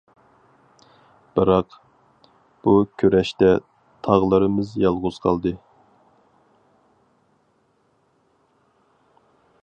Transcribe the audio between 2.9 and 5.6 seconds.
كۈرەشتە تاغلىرىمىز يالغۇز قالدى.